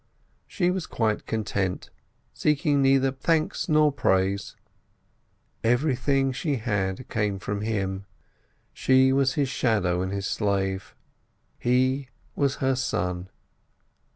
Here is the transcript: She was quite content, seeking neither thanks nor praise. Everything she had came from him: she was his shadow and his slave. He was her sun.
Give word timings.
She 0.47 0.71
was 0.71 0.87
quite 0.87 1.27
content, 1.27 1.91
seeking 2.33 2.81
neither 2.81 3.11
thanks 3.11 3.69
nor 3.69 3.91
praise. 3.91 4.55
Everything 5.63 6.31
she 6.31 6.55
had 6.55 7.07
came 7.07 7.37
from 7.37 7.61
him: 7.61 8.07
she 8.73 9.13
was 9.13 9.33
his 9.35 9.47
shadow 9.47 10.01
and 10.01 10.11
his 10.11 10.25
slave. 10.25 10.95
He 11.59 12.09
was 12.35 12.55
her 12.55 12.73
sun. 12.75 13.29